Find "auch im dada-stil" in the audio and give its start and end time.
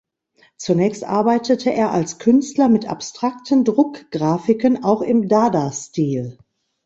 4.83-6.39